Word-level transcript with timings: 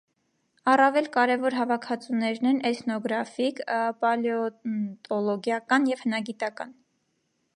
Առավել 0.71 1.09
կարևոր 1.15 1.55
հավաքածուներն 1.57 2.49
են՝ 2.53 2.57
էթնոգրաֆիկ, 2.69 3.61
պալեոնտոլոգիական 4.05 5.85
և 5.95 6.05
հնագիտական։ 6.07 6.77